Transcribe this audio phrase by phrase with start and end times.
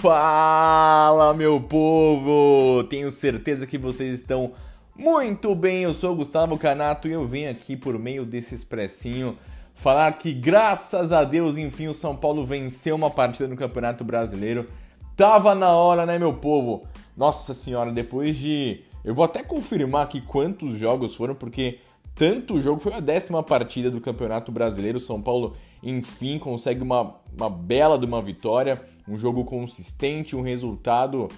[0.00, 2.84] Fala, meu povo!
[2.84, 4.52] Tenho certeza que vocês estão
[4.96, 5.82] muito bem.
[5.82, 9.36] Eu sou Gustavo Canato e eu venho aqui por meio desse expressinho
[9.74, 14.68] falar que graças a Deus, enfim, o São Paulo venceu uma partida no Campeonato Brasileiro.
[15.16, 16.86] Tava na hora, né, meu povo?
[17.16, 21.80] Nossa senhora, depois de eu vou até confirmar aqui quantos jogos foram, porque
[22.18, 24.98] tanto jogo foi a décima partida do Campeonato Brasileiro.
[24.98, 30.42] O São Paulo, enfim, consegue uma, uma bela de uma vitória um jogo consistente, um
[30.42, 31.28] resultado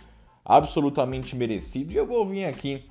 [0.44, 1.92] absolutamente merecido.
[1.92, 2.84] E eu vou vir aqui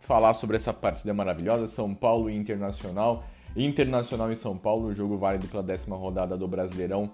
[0.00, 3.24] falar sobre essa partida maravilhosa, São Paulo e Internacional.
[3.56, 7.10] Internacional e São Paulo, o jogo válido pela décima rodada do Brasileirão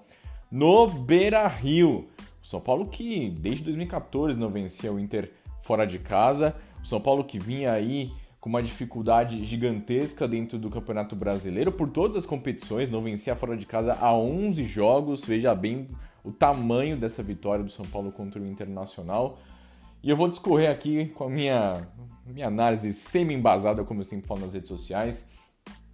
[0.51, 2.09] no Beira-Rio.
[2.43, 6.55] O São Paulo que desde 2014 não vencia o Inter fora de casa.
[6.83, 8.13] O São Paulo que vinha aí
[8.43, 13.57] com uma dificuldade gigantesca dentro do Campeonato Brasileiro por todas as competições, não vencia fora
[13.57, 15.25] de casa há 11 jogos.
[15.25, 15.89] Veja bem
[16.25, 19.39] o tamanho dessa vitória do São Paulo contra o Internacional.
[20.03, 21.87] E eu vou discorrer aqui com a minha,
[22.27, 25.29] minha análise semi-embasada, como eu sempre falo nas redes sociais.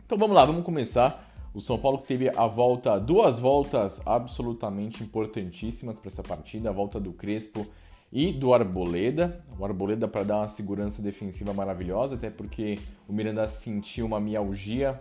[0.06, 1.30] Então vamos lá, vamos começar.
[1.52, 6.72] O São Paulo que teve a volta, duas voltas absolutamente importantíssimas para essa partida, a
[6.72, 7.66] volta do Crespo
[8.12, 9.44] e do Arboleda.
[9.58, 15.00] O Arboleda para dar uma segurança defensiva maravilhosa, até porque o Miranda sentiu uma mialgia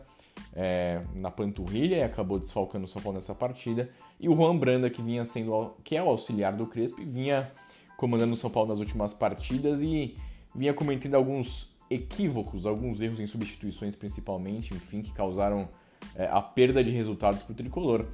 [0.54, 3.90] é, na panturrilha e acabou desfalcando o São Paulo nessa partida.
[4.20, 7.52] E o Juan Branda, que vinha sendo que é o auxiliar do Crespo, vinha
[7.96, 10.16] comandando o São Paulo nas últimas partidas e
[10.56, 15.70] vinha cometendo alguns equívocos, alguns erros em substituições principalmente, enfim, que causaram
[16.16, 18.06] é, a perda de resultados para o tricolor.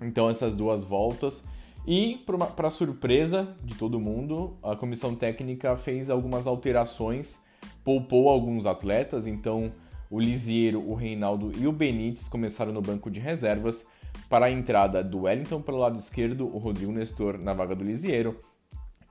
[0.00, 1.46] Então essas duas voltas
[1.86, 2.24] e
[2.56, 7.42] para surpresa de todo mundo, a comissão técnica fez algumas alterações,
[7.84, 9.72] poupou alguns atletas, então
[10.10, 13.86] o Lisiero, o Reinaldo e o Benítez começaram no banco de reservas
[14.28, 18.38] para a entrada do Wellington pelo lado esquerdo, o Rodrigo Nestor na vaga do Lisiero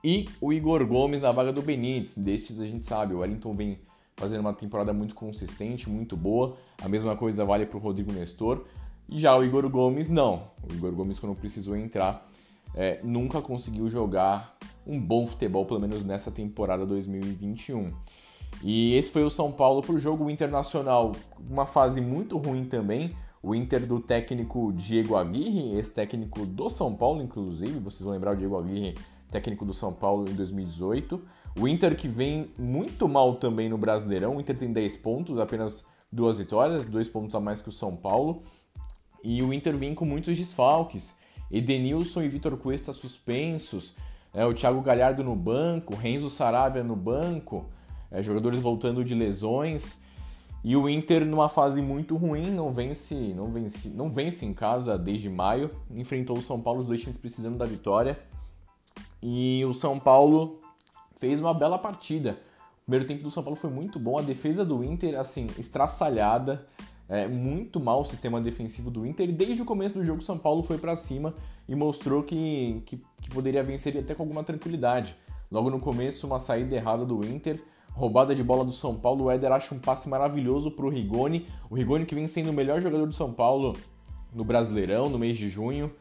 [0.02, 2.18] e o Igor Gomes na vaga do Benítez.
[2.18, 3.78] Destes a gente sabe, o Wellington vem
[4.16, 6.56] fazendo uma temporada muito consistente, muito boa.
[6.82, 8.64] A mesma coisa vale para o Rodrigo Nestor.
[9.08, 10.50] E já o Igor Gomes não.
[10.68, 12.30] O Igor Gomes, quando precisou entrar,
[12.74, 17.92] é, nunca conseguiu jogar um bom futebol, pelo menos nessa temporada 2021.
[18.62, 23.16] E esse foi o São Paulo para o jogo internacional, uma fase muito ruim também.
[23.42, 28.32] O Inter do técnico Diego Aguirre, esse técnico do São Paulo, inclusive, vocês vão lembrar
[28.32, 28.94] o Diego Aguirre,
[29.30, 31.20] técnico do São Paulo em 2018.
[31.60, 34.36] O Inter que vem muito mal também no Brasileirão.
[34.36, 37.94] O Inter tem 10 pontos, apenas duas vitórias, dois pontos a mais que o São
[37.94, 38.42] Paulo.
[39.22, 41.18] E o Inter vem com muitos desfalques.
[41.50, 43.94] Edenilson e Vitor Cuesta suspensos,
[44.32, 47.66] é, o Thiago Galhardo no banco, Renzo Saravia no banco
[48.14, 50.02] é, jogadores voltando de lesões.
[50.62, 54.96] E o Inter numa fase muito ruim, não vence, não vence, não vence em casa
[54.96, 55.70] desde maio.
[55.90, 58.18] Enfrentou o São Paulo, os dois times precisando da vitória.
[59.22, 60.60] E o São Paulo
[61.16, 62.38] fez uma bela partida.
[62.82, 66.66] O primeiro tempo do São Paulo foi muito bom, a defesa do Inter assim estraçalhada,
[67.08, 69.32] é, muito mal o sistema defensivo do Inter.
[69.32, 71.34] Desde o começo do jogo São Paulo foi para cima
[71.68, 75.16] e mostrou que, que, que poderia vencer até com alguma tranquilidade.
[75.50, 77.62] Logo no começo, uma saída errada do Inter
[77.94, 81.46] Roubada de bola do São Paulo, o Éder acha um passe maravilhoso para o Rigoni.
[81.70, 83.76] O Rigoni que vem sendo o melhor jogador do São Paulo
[84.34, 85.92] no Brasileirão, no mês de junho.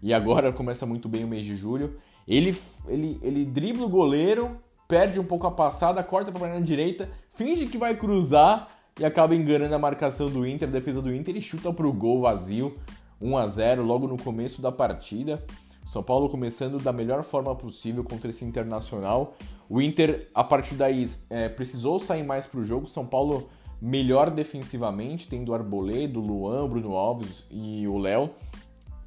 [0.00, 1.96] E agora começa muito bem o mês de julho.
[2.28, 2.56] Ele,
[2.86, 4.56] ele, ele dribla o goleiro,
[4.86, 9.34] perde um pouco a passada, corta para a direita, finge que vai cruzar e acaba
[9.34, 12.76] enganando a marcação do Inter, a defesa do Inter e chuta para o gol vazio.
[13.20, 15.42] 1 a 0 logo no começo da partida.
[15.86, 19.34] São Paulo começando da melhor forma possível contra esse Internacional.
[19.68, 22.88] O Inter, a partir daí, é, precisou sair mais para o jogo.
[22.88, 23.48] São Paulo
[23.80, 28.30] melhor defensivamente, tendo Arboleda, Luan, Bruno Alves e o Léo.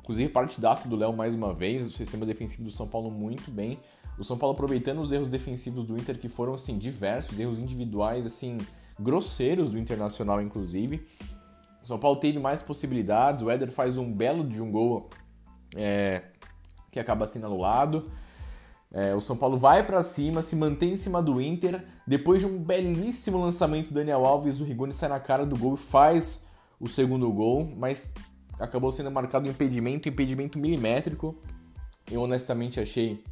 [0.02, 1.88] Inclusive, partidaça do Léo mais uma vez.
[1.88, 3.80] O sistema defensivo do São Paulo muito bem.
[4.18, 8.26] O São Paulo aproveitando os erros defensivos do Inter, que foram, assim, diversos, erros individuais,
[8.26, 8.58] assim,
[9.00, 11.06] grosseiros do Internacional, inclusive.
[11.84, 13.46] O São Paulo teve mais possibilidades.
[13.46, 15.10] O Éder faz um belo de um gol
[15.76, 16.24] é,
[16.92, 18.10] que acaba sendo anulado.
[18.92, 21.86] É, o São Paulo vai para cima, se mantém em cima do Inter.
[22.08, 25.76] Depois de um belíssimo lançamento do Daniel Alves, o Rigoni sai na cara do gol
[25.76, 26.48] e faz
[26.80, 28.14] o segundo gol, mas
[28.60, 31.36] acabou sendo marcado um impedimento, impedimento milimétrico.
[32.10, 33.24] Eu honestamente achei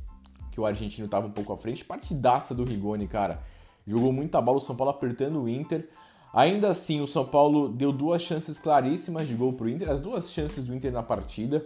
[0.51, 1.85] que o argentino estava um pouco à frente.
[1.85, 3.41] Partidaça do Rigoni, cara.
[3.85, 5.89] Jogou muita bola, o São Paulo apertando o Inter.
[6.33, 10.01] Ainda assim, o São Paulo deu duas chances claríssimas de gol para o Inter, as
[10.01, 11.65] duas chances do Inter na partida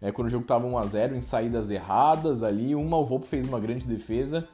[0.00, 2.74] é, quando o jogo estava 1 a 0 em saídas erradas ali.
[2.74, 4.46] Uma o Volpe fez uma grande defesa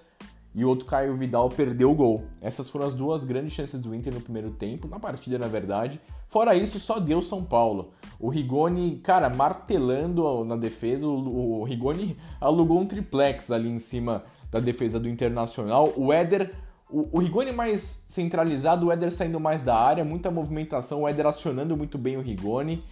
[0.55, 2.25] e o outro Caio Vidal perdeu o gol.
[2.41, 6.01] Essas foram as duas grandes chances do Inter no primeiro tempo, na partida na verdade.
[6.29, 7.91] Fora isso, só deu São Paulo.
[8.19, 14.25] O Rigoni, cara, martelando na defesa, o, o Rigoni alugou um triplex ali em cima
[14.51, 15.93] da defesa do Internacional.
[15.97, 16.55] O Éder
[16.93, 21.27] o, o Rigoni mais centralizado, o Éder saindo mais da área, muita movimentação, o Éder
[21.27, 22.85] acionando muito bem o Rigoni.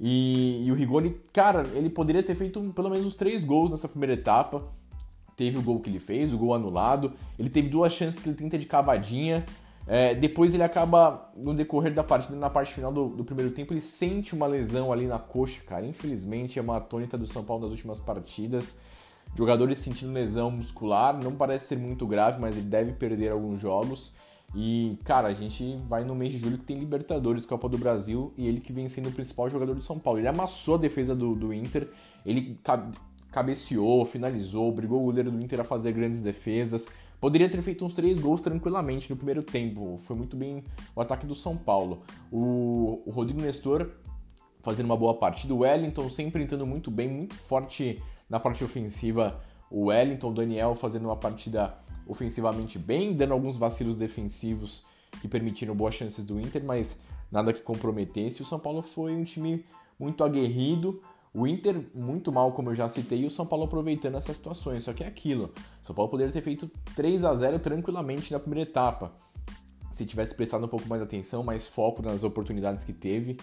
[0.00, 3.88] E, e, o Rigoni, cara, ele poderia ter feito pelo menos uns três gols nessa
[3.88, 4.62] primeira etapa.
[5.36, 7.12] Teve o gol que ele fez, o gol anulado.
[7.38, 9.44] Ele teve duas chances que ele tenta de cavadinha.
[9.86, 13.72] É, depois ele acaba, no decorrer da partida, na parte final do, do, primeiro tempo,
[13.72, 15.84] ele sente uma lesão ali na coxa, cara.
[15.86, 18.76] Infelizmente é uma tônica do São Paulo nas últimas partidas.
[19.38, 24.12] Jogadores sentindo lesão muscular, não parece ser muito grave, mas ele deve perder alguns jogos.
[24.52, 28.32] E, cara, a gente vai no mês de julho que tem Libertadores, Copa do Brasil,
[28.36, 30.18] e ele que vem sendo o principal jogador de São Paulo.
[30.18, 31.88] Ele amassou a defesa do, do Inter,
[32.26, 32.58] ele
[33.30, 36.88] cabeceou, finalizou, brigou o goleiro do Inter a fazer grandes defesas.
[37.20, 40.00] Poderia ter feito uns três gols tranquilamente no primeiro tempo.
[40.02, 40.64] Foi muito bem
[40.96, 42.02] o ataque do São Paulo.
[42.28, 43.88] O, o Rodrigo Nestor
[44.62, 45.54] fazendo uma boa partida.
[45.54, 49.40] O Wellington sempre entrando muito bem, muito forte na parte ofensiva.
[49.70, 54.84] O Wellington, o Daniel fazendo uma partida ofensivamente bem, dando alguns vacilos defensivos
[55.20, 58.42] que permitiram boas chances do Inter, mas nada que comprometesse.
[58.42, 59.64] O São Paulo foi um time
[59.98, 61.02] muito aguerrido,
[61.34, 64.84] o Inter muito mal, como eu já citei, e o São Paulo aproveitando essas situações.
[64.84, 65.52] Só que é aquilo,
[65.82, 69.12] o São Paulo poderia ter feito 3 a 0 tranquilamente na primeira etapa.
[69.92, 73.36] Se tivesse prestado um pouco mais atenção, mais foco nas oportunidades que teve,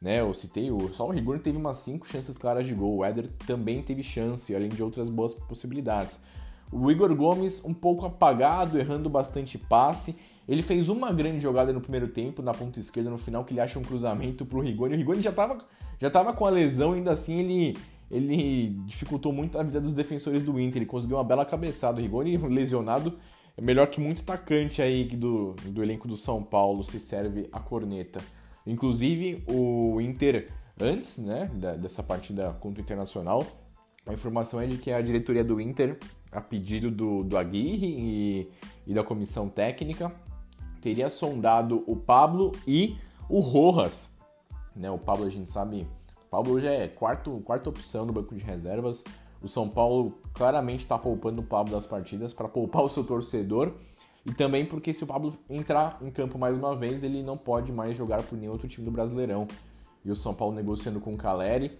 [0.00, 0.20] né?
[0.20, 3.28] Eu citei, o, só o Rigor teve umas 5 chances claras de gol, o Éder
[3.46, 6.24] também teve chance, além de outras boas possibilidades.
[6.70, 10.16] O Igor Gomes um pouco apagado, errando bastante passe.
[10.46, 13.60] Ele fez uma grande jogada no primeiro tempo, na ponta esquerda, no final, que ele
[13.60, 14.94] acha um cruzamento pro Rigoni.
[14.94, 15.58] O Rigoni já estava
[16.00, 17.76] já tava com a lesão, ainda assim ele,
[18.10, 20.78] ele dificultou muito a vida dos defensores do Inter.
[20.78, 21.98] Ele conseguiu uma bela cabeçada.
[21.98, 23.18] O Rigoni, lesionado,
[23.56, 27.58] é melhor que muito atacante aí do, do elenco do São Paulo, se serve a
[27.58, 28.20] corneta.
[28.70, 30.50] Inclusive, o Inter,
[30.80, 31.50] antes né,
[31.80, 33.44] dessa partida contra o Internacional,
[34.06, 35.98] a informação é de que a diretoria do Inter
[36.30, 38.52] a pedido do, do Aguirre e,
[38.86, 40.12] e da comissão técnica,
[40.80, 42.96] teria sondado o Pablo e
[43.28, 44.08] o Rojas.
[44.76, 45.86] Né, o Pablo, a gente sabe,
[46.26, 49.04] o Pablo hoje é quarto, quarta opção no banco de reservas.
[49.42, 53.72] O São Paulo claramente está poupando o Pablo das partidas para poupar o seu torcedor.
[54.28, 57.72] E também porque se o Pablo entrar em campo mais uma vez, ele não pode
[57.72, 59.48] mais jogar por nenhum outro time do Brasileirão.
[60.04, 61.78] E o São Paulo negociando com o Caleri,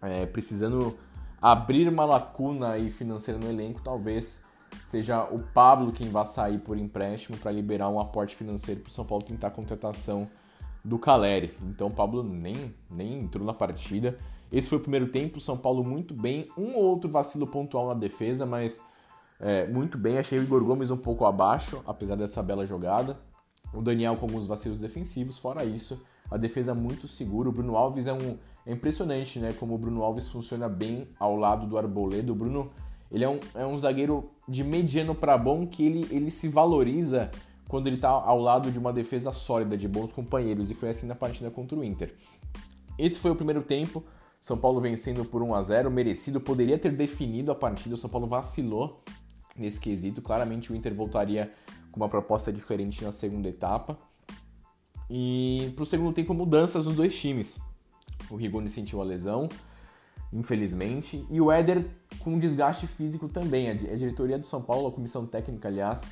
[0.00, 0.96] é, precisando
[1.40, 4.44] abrir uma lacuna aí financeira no elenco, talvez
[4.82, 8.92] seja o Pablo quem vá sair por empréstimo para liberar um aporte financeiro para o
[8.92, 10.26] São Paulo tentar a contratação
[10.82, 11.54] do Caleri.
[11.62, 14.18] Então o Pablo nem, nem entrou na partida.
[14.50, 17.88] Esse foi o primeiro tempo, o São Paulo muito bem, um ou outro vacilo pontual
[17.88, 18.82] na defesa, mas
[19.40, 20.18] é, muito bem.
[20.18, 23.18] Achei o Igor Gomes um pouco abaixo, apesar dessa bela jogada.
[23.72, 27.48] O Daniel com alguns vacilos defensivos, fora isso, a defesa muito segura.
[27.48, 29.52] O Bruno Alves é um, é impressionante, né?
[29.52, 32.32] Como o Bruno Alves funciona bem ao lado do Arboleda.
[32.32, 32.70] O Bruno,
[33.10, 37.30] ele é um, é um zagueiro de mediano para bom que ele, ele se valoriza
[37.68, 40.70] quando ele está ao lado de uma defesa sólida, de bons companheiros.
[40.70, 42.14] E foi assim na partida contra o Inter.
[42.98, 44.02] Esse foi o primeiro tempo.
[44.40, 46.40] São Paulo vencendo por 1 a 0 merecido.
[46.40, 47.94] Poderia ter definido a partida.
[47.94, 49.02] O São Paulo vacilou
[49.60, 50.22] nesse quesito.
[50.22, 51.52] Claramente o Inter voltaria
[51.90, 53.98] com uma proposta diferente na segunda etapa.
[55.10, 57.60] E para o segundo tempo, mudanças nos dois times.
[58.30, 59.48] O Rigoni sentiu a lesão,
[60.32, 61.86] infelizmente, e o Éder
[62.20, 63.70] com desgaste físico também.
[63.70, 66.06] A diretoria do São Paulo, a comissão técnica, aliás,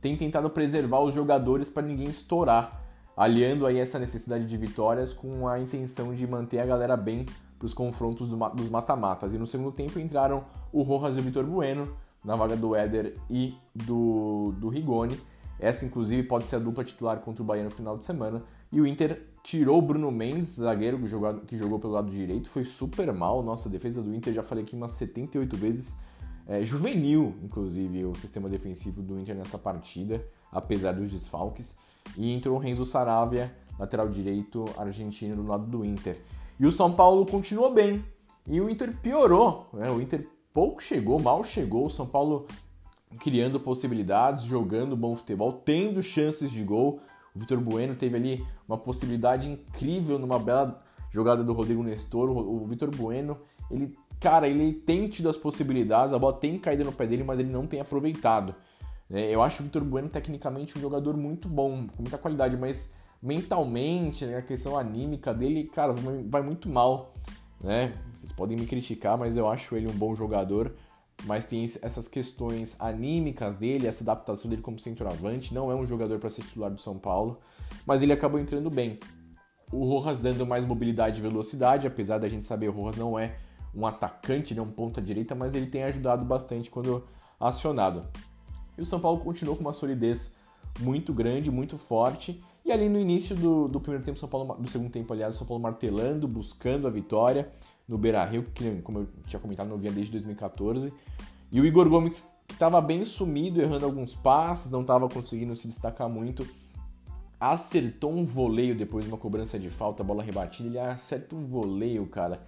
[0.00, 2.82] tem tentado preservar os jogadores para ninguém estourar,
[3.16, 7.26] aliando aí essa necessidade de vitórias com a intenção de manter a galera bem
[7.58, 9.34] para os confrontos dos mata-matas.
[9.34, 13.16] E no segundo tempo entraram o Rojas e o Vitor Bueno na vaga do Éder
[13.28, 15.18] e do, do Rigoni.
[15.58, 18.42] Essa, inclusive, pode ser a dupla titular contra o Bahia no final de semana.
[18.72, 22.48] E o Inter tirou o Bruno Mendes, zagueiro que jogou, que jogou pelo lado direito,
[22.48, 23.42] foi super mal.
[23.42, 25.98] Nossa, a defesa do Inter, já falei aqui umas 78 vezes.
[26.46, 31.76] É, juvenil, inclusive, o sistema defensivo do Inter nessa partida, apesar dos desfalques.
[32.16, 36.18] E entrou o Renzo Saravia, lateral direito argentino, do lado do Inter.
[36.58, 38.04] E o São Paulo continuou bem.
[38.46, 39.68] E o Inter piorou.
[39.72, 39.90] Né?
[39.90, 41.86] O Inter pouco chegou, mal chegou.
[41.86, 42.46] O São Paulo
[43.18, 47.00] criando possibilidades, jogando bom futebol, tendo chances de gol.
[47.34, 52.30] O Vitor Bueno teve ali uma possibilidade incrível numa bela jogada do Rodrigo Nestor.
[52.30, 53.38] O Vitor Bueno,
[53.70, 57.38] ele, cara, ele tem tido as possibilidades, a bola tem caído no pé dele, mas
[57.40, 58.54] ele não tem aproveitado.
[59.10, 62.92] É, eu acho o Vitor Bueno tecnicamente um jogador muito bom, com muita qualidade, mas
[63.20, 65.92] mentalmente, né, a questão anímica dele, cara,
[66.26, 67.12] vai muito mal.
[67.60, 67.94] Né?
[68.14, 70.74] Vocês podem me criticar, mas eu acho ele um bom jogador.
[71.24, 75.52] Mas tem essas questões anímicas dele, essa adaptação dele como centroavante.
[75.52, 77.38] Não é um jogador para ser titular do São Paulo,
[77.84, 78.98] mas ele acabou entrando bem.
[79.70, 83.36] O Rojas dando mais mobilidade e velocidade, apesar da gente saber o Rojas não é
[83.74, 87.06] um atacante, não é um ponta direita, mas ele tem ajudado bastante quando
[87.38, 88.06] acionado.
[88.76, 90.34] E o São Paulo continuou com uma solidez
[90.80, 92.42] muito grande, muito forte.
[92.64, 95.46] E ali no início do, do primeiro tempo, São Paulo, do segundo tempo, aliás, São
[95.46, 97.50] Paulo martelando, buscando a vitória
[97.88, 100.92] no Beira Rio, que, como eu tinha comentado, não vinha desde 2014.
[101.50, 106.08] E o Igor Gomes, estava bem sumido, errando alguns passes, não estava conseguindo se destacar
[106.08, 106.46] muito,
[107.38, 112.06] acertou um voleio depois de uma cobrança de falta, bola rebatida, ele acerta um voleio,
[112.06, 112.46] cara.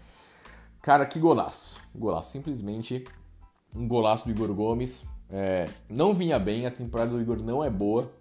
[0.81, 1.81] Cara, que golaço.
[1.95, 3.05] Golaço, simplesmente
[3.75, 5.05] um golaço do Igor Gomes.
[5.31, 8.13] É, não vinha bem, a temporada do Igor não é boa.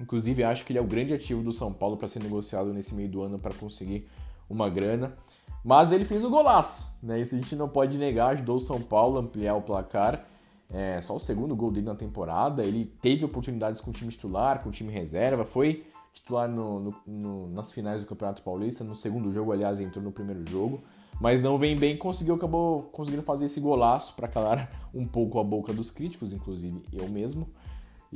[0.00, 2.94] Inclusive, acho que ele é o grande ativo do São Paulo para ser negociado nesse
[2.94, 4.08] meio do ano para conseguir
[4.48, 5.16] uma grana.
[5.64, 7.20] Mas ele fez o golaço, né?
[7.20, 10.26] Isso a gente não pode negar, ajudou o São Paulo a ampliar o placar.
[10.70, 12.64] É, só o segundo gol dele na temporada.
[12.64, 16.94] Ele teve oportunidades com o time titular, com o time reserva, foi titular no, no,
[17.06, 18.82] no, nas finais do Campeonato Paulista.
[18.84, 20.82] No segundo jogo, aliás, entrou no primeiro jogo
[21.20, 25.44] mas não vem bem, conseguiu acabou conseguindo fazer esse golaço para calar um pouco a
[25.44, 27.48] boca dos críticos, inclusive eu mesmo.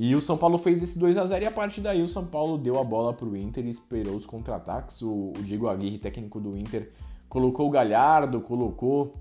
[0.00, 2.24] E o São Paulo fez esse 2 a 0 e a partir daí o São
[2.24, 5.02] Paulo deu a bola para o Inter e esperou os contra-ataques.
[5.02, 6.92] O, o Diego Aguirre, técnico do Inter,
[7.28, 9.16] colocou o Galhardo, colocou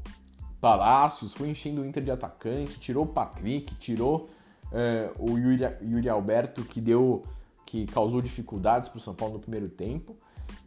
[0.61, 4.29] Palácios, foi enchendo o Inter de atacante, tirou o Patrick, tirou
[4.71, 7.23] é, o Yuri, Yuri Alberto, que deu
[7.65, 10.15] que causou dificuldades para o São Paulo no primeiro tempo.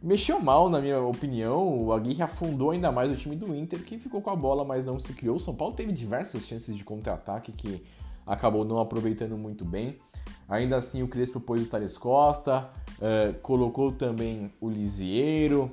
[0.03, 1.85] Mexeu mal, na minha opinião.
[1.85, 4.83] O Aguirre afundou ainda mais o time do Inter, que ficou com a bola, mas
[4.83, 5.37] não se criou.
[5.37, 7.81] O São Paulo teve diversas chances de contra-ataque que
[8.25, 9.99] acabou não aproveitando muito bem.
[10.47, 15.71] Ainda assim, o Crespo pôs o Thales Costa, uh, colocou também o Lisieiro,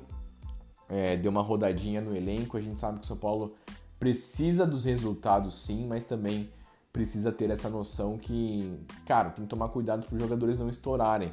[0.87, 2.57] é, deu uma rodadinha no elenco.
[2.57, 3.53] A gente sabe que o São Paulo
[3.99, 6.49] precisa dos resultados sim, mas também
[6.91, 8.73] precisa ter essa noção que,
[9.05, 11.31] cara, tem que tomar cuidado para os jogadores não estourarem.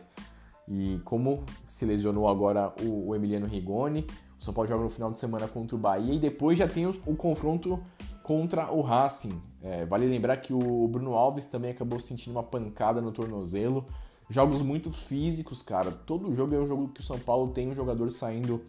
[0.68, 4.06] E como se lesionou agora o, o Emiliano Rigoni,
[4.38, 6.86] o São Paulo joga no final de semana contra o Bahia e depois já tem
[6.86, 7.80] os, o confronto
[8.22, 9.40] contra o Racing.
[9.66, 13.84] É, vale lembrar que o Bruno Alves também acabou sentindo uma pancada no tornozelo.
[14.30, 15.90] Jogos muito físicos, cara.
[15.90, 18.62] Todo jogo é um jogo que o São Paulo tem um jogador saindo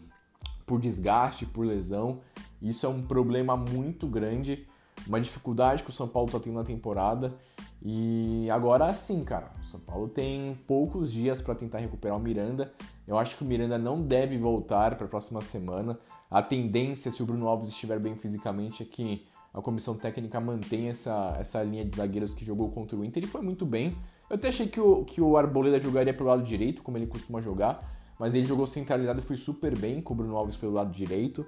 [0.66, 2.18] por desgaste, por lesão.
[2.60, 4.66] Isso é um problema muito grande,
[5.06, 7.32] uma dificuldade que o São Paulo está tendo na temporada.
[7.80, 12.72] E agora sim, cara, o São Paulo tem poucos dias para tentar recuperar o Miranda.
[13.06, 15.96] Eu acho que o Miranda não deve voltar para a próxima semana.
[16.28, 19.24] A tendência, se o Bruno Alves estiver bem fisicamente, é que
[19.58, 23.26] a comissão técnica mantenha essa, essa linha de zagueiros que jogou contra o Inter e
[23.26, 23.96] foi muito bem.
[24.30, 27.40] Eu até achei que o, que o Arboleda jogaria pelo lado direito, como ele costuma
[27.40, 30.92] jogar, mas ele jogou centralizado e foi super bem com o Bruno Alves pelo lado
[30.92, 31.44] direito.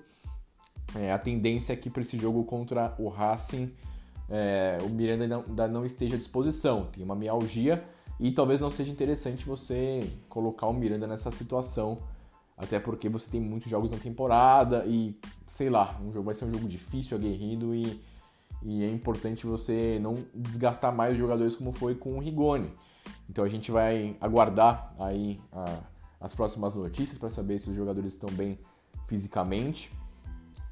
[0.97, 3.73] É, a tendência é que para esse jogo contra o Racing
[4.29, 7.85] é, o Miranda ainda não esteja à disposição, tem uma mialgia
[8.19, 12.03] e talvez não seja interessante você colocar o Miranda nessa situação,
[12.61, 16.45] até porque você tem muitos jogos na temporada e sei lá, um jogo vai ser
[16.45, 18.01] um jogo difícil, aguerrido e,
[18.63, 22.71] e é importante você não desgastar mais os jogadores como foi com o Rigoni.
[23.29, 25.81] Então a gente vai aguardar aí a,
[26.21, 28.59] as próximas notícias para saber se os jogadores estão bem
[29.07, 29.91] fisicamente.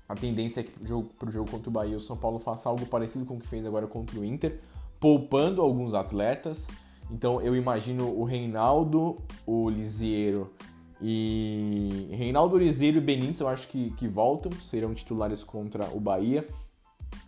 [0.07, 0.73] A tendência é que
[1.18, 3.49] para o jogo contra o Bahia o São Paulo faça algo parecido com o que
[3.49, 4.61] fez agora contra o Inter,
[5.00, 6.68] poupando alguns atletas.
[7.11, 9.16] Então eu imagino o Reinaldo,
[9.47, 10.52] o Lisieiro
[11.00, 12.09] e.
[12.12, 16.47] Reinaldo, Lisieiro e Benítez eu acho que, que voltam, serão titulares contra o Bahia.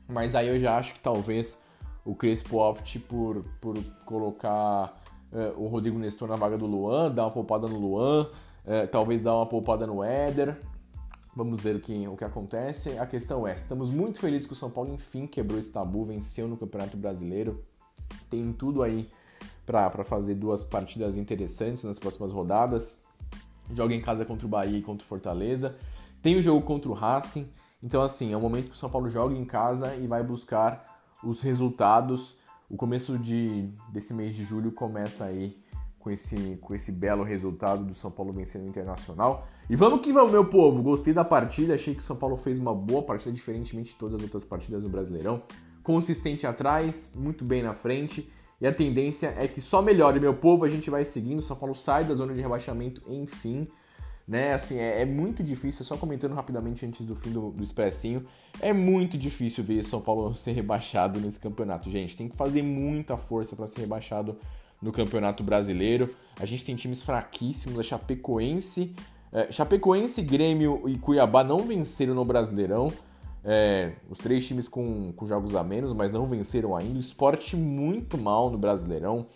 [0.09, 1.63] Mas aí eu já acho que talvez
[2.05, 5.01] o Crespo opte por, por colocar
[5.33, 9.23] uh, o Rodrigo Nestor na vaga do Luan, dar uma poupada no Luan, uh, talvez
[9.23, 10.57] dar uma poupada no Éder.
[11.35, 12.99] Vamos ver o que, o que acontece.
[12.99, 16.49] A questão é: estamos muito felizes que o São Paulo enfim quebrou esse tabu, venceu
[16.49, 17.65] no Campeonato Brasileiro.
[18.29, 19.09] Tem tudo aí
[19.65, 23.01] para fazer duas partidas interessantes nas próximas rodadas.
[23.75, 25.77] Joga em casa contra o Bahia e contra o Fortaleza.
[26.23, 27.49] Tem o jogo contra o Racing.
[27.83, 31.03] Então, assim, é o momento que o São Paulo joga em casa e vai buscar
[31.25, 32.37] os resultados.
[32.69, 35.57] O começo de, desse mês de julho começa aí
[35.99, 39.47] com esse, com esse belo resultado do São Paulo vencendo o Internacional.
[39.69, 40.83] E vamos que vamos, meu povo!
[40.83, 44.17] Gostei da partida, achei que o São Paulo fez uma boa partida, diferentemente de todas
[44.17, 45.43] as outras partidas do Brasileirão.
[45.83, 48.31] consistente atrás, muito bem na frente.
[48.61, 50.65] E a tendência é que só melhore, meu povo.
[50.65, 51.41] A gente vai seguindo.
[51.41, 53.69] São Paulo sai da zona de rebaixamento, enfim.
[54.29, 58.25] Né, assim, é, é muito difícil, só comentando rapidamente antes do fim do, do Expressinho,
[58.61, 62.17] é muito difícil ver São Paulo ser rebaixado nesse campeonato, gente.
[62.17, 64.39] Tem que fazer muita força para ser rebaixado
[64.81, 66.15] no Campeonato Brasileiro.
[66.39, 68.95] A gente tem times fraquíssimos, a Chapecoense,
[69.33, 72.93] é, Chapecoense, Grêmio e Cuiabá não venceram no Brasileirão.
[73.43, 76.99] É, os três times com, com jogos a menos, mas não venceram ainda.
[76.99, 79.27] O esporte muito mal no Brasileirão.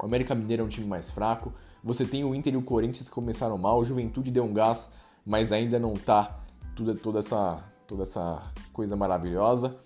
[0.00, 1.52] O América Mineiro é um time mais fraco.
[1.82, 3.80] Você tem o Inter e o Corinthians que começaram mal.
[3.80, 4.94] O Juventude deu um gás,
[5.26, 6.40] mas ainda não tá
[6.76, 9.76] tudo, toda, essa, toda essa coisa maravilhosa.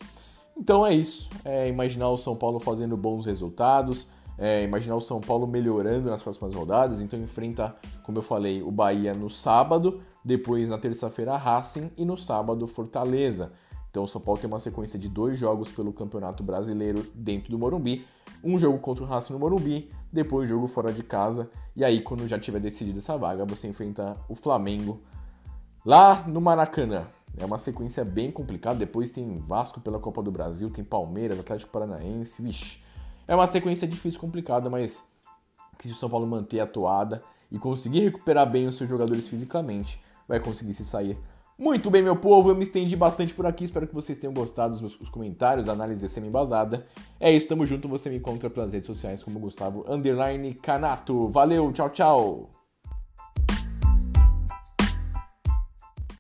[0.57, 1.31] Então é isso.
[1.45, 4.07] É imaginar o São Paulo fazendo bons resultados.
[4.39, 7.01] É, imaginar o São Paulo melhorando nas próximas rodadas.
[7.01, 12.19] Então enfrenta, como eu falei, o Bahia no sábado depois, na terça-feira, Racing e no
[12.19, 13.53] sábado, Fortaleza.
[13.89, 17.59] Então, o São Paulo tem uma sequência de dois jogos pelo Campeonato Brasileiro dentro do
[17.59, 18.05] Morumbi.
[18.43, 21.49] Um jogo contra o Racing no Morumbi, depois jogo fora de casa.
[21.77, 25.01] E aí, quando já tiver decidido essa vaga, você enfrenta o Flamengo
[25.85, 27.07] lá no Maracanã.
[27.39, 28.77] É uma sequência bem complicada.
[28.77, 32.43] Depois tem Vasco pela Copa do Brasil, tem Palmeiras, Atlético Paranaense.
[32.43, 32.81] Vixe,
[33.29, 35.05] é uma sequência difícil, complicada, mas
[35.79, 39.29] que se o São Paulo manter a toada e conseguir recuperar bem os seus jogadores
[39.29, 41.19] fisicamente, vai conseguir se sair.
[41.59, 44.73] Muito bem, meu povo, eu me estendi bastante por aqui, espero que vocês tenham gostado
[44.73, 46.87] dos meus comentários, a análise semi-embasada.
[47.19, 51.29] É isso, tamo junto, você me encontra pelas redes sociais como Gustavo Underline Canato.
[51.29, 52.56] Valeu, tchau, tchau!